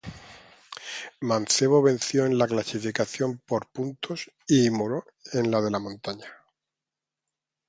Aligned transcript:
Mancebo 1.29 1.83
venció 1.83 2.25
en 2.25 2.35
la 2.39 2.47
clasificación 2.47 3.37
por 3.45 3.69
puntos 3.71 4.31
y 4.47 4.67
Moreau 4.71 5.03
en 5.33 5.51
la 5.51 5.61
de 5.61 5.69
la 5.69 5.77
montaña. 5.77 6.27